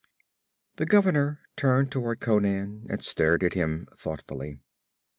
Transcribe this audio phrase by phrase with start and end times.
[0.77, 4.57] The governor turned toward Conan and stared at him thoughtfully.